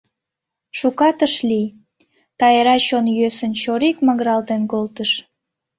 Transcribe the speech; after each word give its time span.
Шукат 0.79 1.17
ыш 1.27 1.35
лий— 1.49 1.67
Тайра 2.39 2.75
чон 2.87 3.05
йӧсын 3.19 3.51
чорик 3.61 3.97
магыралтен 4.07 4.61
колтыш. 4.71 5.11